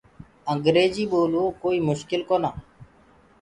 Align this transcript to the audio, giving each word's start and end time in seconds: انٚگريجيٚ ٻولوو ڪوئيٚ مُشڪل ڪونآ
انٚگريجيٚ 0.51 1.09
ٻولوو 1.11 1.55
ڪوئيٚ 1.61 1.85
مُشڪل 1.89 2.21
ڪونآ 2.29 2.49